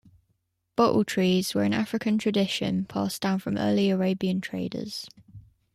Bottle 0.75 1.03
trees 1.03 1.53
were 1.53 1.61
an 1.61 1.73
African 1.75 2.17
tradition, 2.17 2.85
passed 2.85 3.21
down 3.21 3.37
from 3.37 3.55
early 3.55 3.91
Arabian 3.91 4.41
traders. 4.41 5.07